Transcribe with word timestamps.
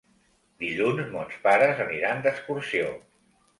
Dilluns 0.63 1.11
mons 1.17 1.37
pares 1.45 1.83
aniran 1.87 2.25
d'excursió. 2.27 2.91